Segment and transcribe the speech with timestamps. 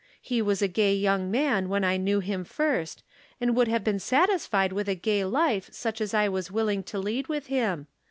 [0.19, 3.03] He was a gay young man when I knew him first,
[3.39, 6.97] and would have been satisfied with a gay life such as I was willing to
[6.97, 7.85] lead with him.